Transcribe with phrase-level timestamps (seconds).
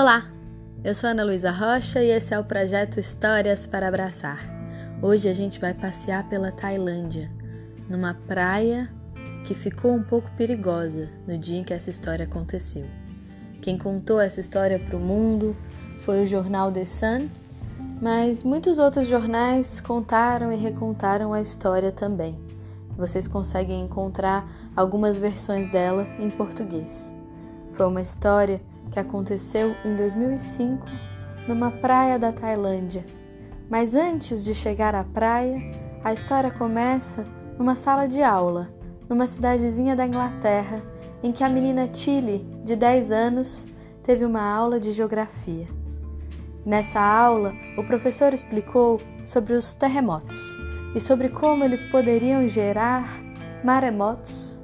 [0.00, 0.24] Olá,
[0.82, 4.40] eu sou Ana Luísa Rocha e esse é o projeto Histórias para Abraçar.
[5.02, 7.30] Hoje a gente vai passear pela Tailândia,
[7.86, 8.90] numa praia
[9.46, 12.86] que ficou um pouco perigosa no dia em que essa história aconteceu.
[13.60, 15.54] Quem contou essa história para o mundo
[15.98, 17.28] foi o jornal The Sun,
[18.00, 22.40] mas muitos outros jornais contaram e recontaram a história também.
[22.96, 27.19] Vocês conseguem encontrar algumas versões dela em português.
[27.80, 28.60] Foi uma história
[28.92, 30.84] que aconteceu em 2005
[31.48, 33.06] numa praia da Tailândia.
[33.70, 35.58] Mas antes de chegar à praia,
[36.04, 37.24] a história começa
[37.58, 38.68] numa sala de aula,
[39.08, 40.82] numa cidadezinha da Inglaterra,
[41.22, 43.66] em que a menina Tilly, de 10 anos,
[44.02, 45.66] teve uma aula de geografia.
[46.66, 50.36] Nessa aula, o professor explicou sobre os terremotos
[50.94, 53.08] e sobre como eles poderiam gerar
[53.64, 54.60] maremotos.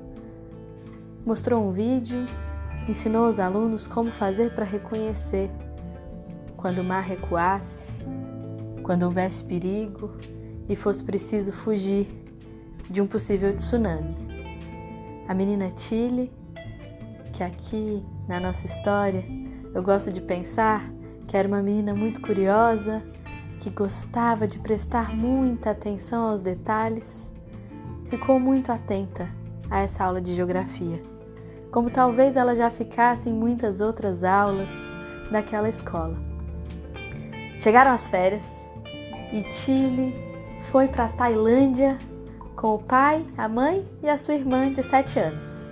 [1.25, 2.27] Mostrou um vídeo
[2.89, 5.51] ensinou aos alunos como fazer para reconhecer
[6.57, 7.93] quando o mar recuasse,
[8.83, 10.17] quando houvesse perigo
[10.69, 12.07] e fosse preciso fugir
[12.89, 14.17] de um possível tsunami.
[15.27, 16.33] A menina Tilly,
[17.33, 19.25] que aqui na nossa história
[19.75, 20.89] eu gosto de pensar
[21.27, 23.03] que era uma menina muito curiosa,
[23.59, 27.33] que gostava de prestar muita atenção aos detalhes,
[28.05, 29.29] ficou muito atenta
[29.69, 31.16] a essa aula de geografia
[31.77, 34.71] como talvez ela já ficasse em muitas outras aulas
[35.31, 36.17] daquela escola.
[37.59, 38.43] Chegaram as férias
[39.31, 40.15] e Tilly
[40.71, 41.99] foi para a Tailândia
[42.57, 45.67] com o pai, a mãe e a sua irmã de sete anos.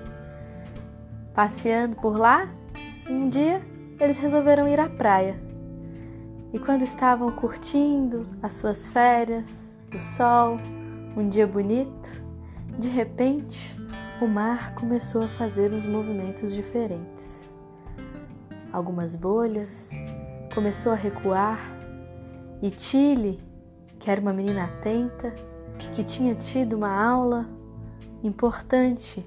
[1.33, 2.51] Passeando por lá,
[3.09, 3.63] um dia
[3.99, 5.41] eles resolveram ir à praia.
[6.53, 10.59] E quando estavam curtindo as suas férias, o sol,
[11.17, 12.13] um dia bonito,
[12.79, 13.83] de repente
[14.21, 17.51] o mar começou a fazer uns movimentos diferentes.
[18.73, 19.91] Algumas bolhas,
[20.55, 21.59] começou a recuar
[22.63, 23.41] e Tilly,
[23.99, 25.35] que era uma menina atenta,
[25.93, 27.47] que tinha tido uma aula
[28.23, 29.25] importante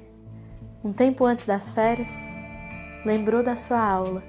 [0.84, 2.12] um tempo antes das férias,
[3.06, 4.24] lembrou da sua aula,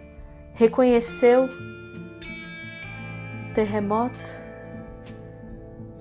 [0.54, 1.48] reconheceu
[3.54, 4.30] terremoto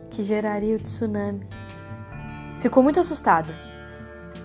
[0.09, 1.47] que geraria o tsunami.
[2.59, 3.66] Ficou muito assustada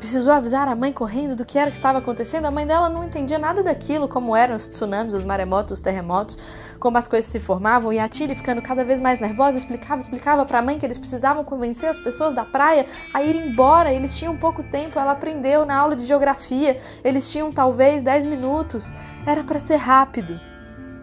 [0.03, 2.47] Precisou avisar a mãe correndo do que era que estava acontecendo.
[2.47, 6.37] A mãe dela não entendia nada daquilo, como eram os tsunamis, os maremotos, os terremotos,
[6.81, 7.93] como as coisas se formavam.
[7.93, 10.99] E a Tilly, ficando cada vez mais nervosa, explicava, explicava para a mãe que eles
[10.99, 13.93] precisavam convencer as pessoas da praia a ir embora.
[13.93, 14.99] Eles tinham pouco tempo.
[14.99, 16.81] Ela aprendeu na aula de geografia.
[17.05, 18.93] Eles tinham talvez 10 minutos.
[19.25, 20.41] Era para ser rápido.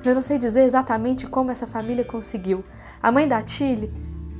[0.04, 2.66] Eu não sei dizer exatamente como essa família conseguiu.
[3.02, 3.94] A mãe da Tilly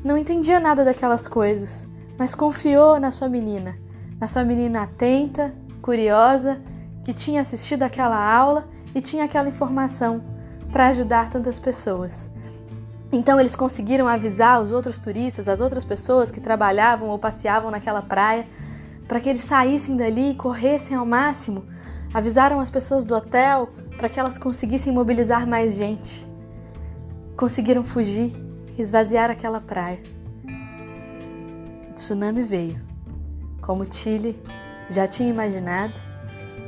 [0.04, 1.88] não entendia nada daquelas coisas,
[2.18, 3.88] mas confiou na sua menina
[4.20, 6.62] na sua menina atenta, curiosa,
[7.04, 10.22] que tinha assistido aquela aula e tinha aquela informação
[10.72, 12.30] para ajudar tantas pessoas.
[13.12, 18.02] Então eles conseguiram avisar os outros turistas, as outras pessoas que trabalhavam ou passeavam naquela
[18.02, 18.46] praia,
[19.08, 21.66] para que eles saíssem dali e corressem ao máximo.
[22.14, 26.28] Avisaram as pessoas do hotel para que elas conseguissem mobilizar mais gente.
[27.36, 28.36] Conseguiram fugir,
[28.78, 30.00] esvaziar aquela praia.
[31.90, 32.89] O tsunami veio
[33.70, 34.36] como Tilly
[34.90, 35.94] já tinha imaginado,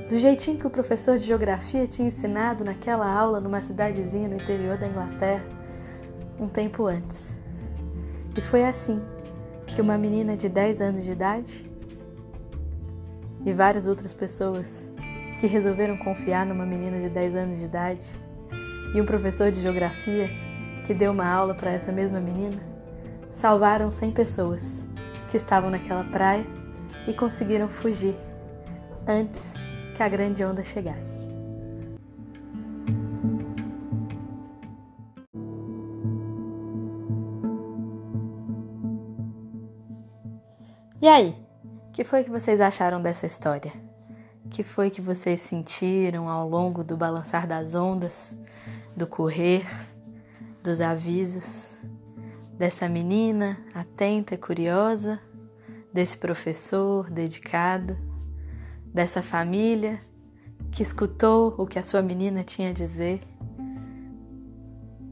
[0.07, 4.78] do jeitinho que o professor de geografia tinha ensinado naquela aula numa cidadezinha no interior
[4.78, 5.44] da Inglaterra,
[6.39, 7.35] um tempo antes.
[8.38, 9.01] E foi assim
[9.73, 11.67] que uma menina de 10 anos de idade
[13.44, 14.88] e várias outras pessoas
[15.39, 18.06] que resolveram confiar numa menina de 10 anos de idade
[18.94, 20.29] e um professor de geografia
[20.85, 22.62] que deu uma aula para essa mesma menina
[23.31, 24.85] salvaram 100 pessoas
[25.31, 26.60] que estavam naquela praia
[27.07, 28.16] e conseguiram fugir
[29.07, 29.53] antes
[29.95, 31.19] que a grande onda chegasse.
[41.01, 41.36] E aí,
[41.88, 43.74] o que foi que vocês acharam dessa história?
[44.45, 48.38] O que foi que vocês sentiram ao longo do balançar das ondas,
[48.95, 49.65] do correr,
[50.62, 51.71] dos avisos,
[52.56, 55.19] dessa menina atenta e curiosa
[55.93, 57.97] desse professor dedicado,
[58.85, 59.99] dessa família
[60.71, 63.19] que escutou o que a sua menina tinha a dizer,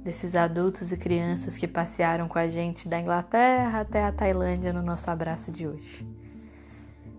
[0.03, 4.81] desses adultos e crianças que passearam com a gente da Inglaterra até a Tailândia no
[4.81, 6.07] nosso abraço de hoje.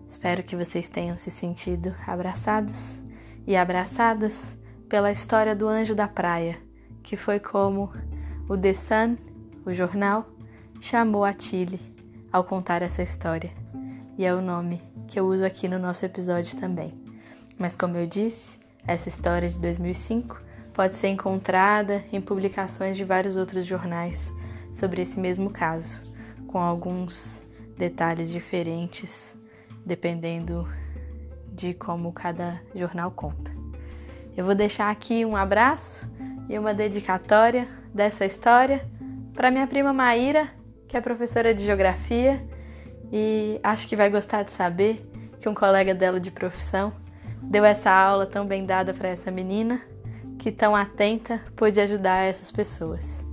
[0.09, 2.97] Espero que vocês tenham se sentido abraçados
[3.45, 4.57] e abraçadas
[4.89, 6.57] pela história do anjo da praia,
[7.03, 7.93] que foi como
[8.49, 9.17] o The Sun,
[9.65, 10.27] o jornal,
[10.81, 11.90] chamou a Tilly
[12.31, 13.51] ao contar essa história,
[14.17, 16.93] e é o nome que eu uso aqui no nosso episódio também.
[17.57, 18.57] Mas como eu disse,
[18.87, 20.41] essa história de 2005
[20.73, 24.33] pode ser encontrada em publicações de vários outros jornais
[24.73, 25.99] sobre esse mesmo caso,
[26.47, 27.43] com alguns
[27.77, 29.35] detalhes diferentes,
[29.85, 30.67] dependendo
[31.51, 33.51] de como cada jornal conta.
[34.35, 36.09] Eu vou deixar aqui um abraço
[36.47, 38.87] e uma dedicatória dessa história
[39.33, 40.49] para minha prima Maíra,
[40.91, 42.45] que é professora de geografia
[43.13, 45.09] e acho que vai gostar de saber
[45.39, 46.91] que um colega dela de profissão
[47.41, 49.81] deu essa aula tão bem dada para essa menina,
[50.37, 53.25] que tão atenta pôde ajudar essas pessoas.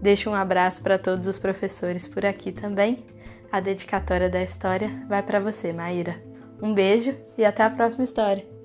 [0.00, 3.04] Deixo um abraço para todos os professores por aqui também.
[3.50, 6.22] A dedicatória da história vai para você, Maíra.
[6.62, 8.59] Um beijo e até a próxima história.